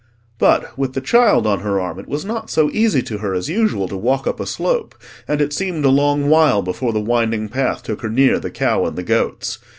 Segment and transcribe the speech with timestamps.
[0.39, 3.51] But, with the child on her arm, it was not so easy to her as
[3.51, 4.95] usual to walk up a slope,
[5.27, 8.83] and it seemed a long while before the winding path took her near the cow
[8.87, 9.59] and the goats.